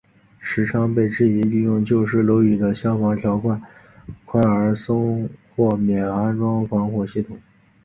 [0.39, 3.41] 时昌被质疑利用旧式楼宇的消防条例
[4.25, 7.39] 宽松而豁免安装防火系统。